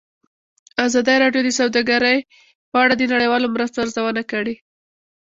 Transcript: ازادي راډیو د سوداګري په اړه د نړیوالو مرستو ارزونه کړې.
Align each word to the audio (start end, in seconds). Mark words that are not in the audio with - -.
ازادي 0.85 1.15
راډیو 1.23 1.45
د 1.45 1.49
سوداګري 1.59 2.17
په 2.71 2.77
اړه 2.83 2.93
د 2.97 3.03
نړیوالو 3.13 3.47
مرستو 3.53 3.81
ارزونه 3.83 4.21
کړې. 4.31 4.55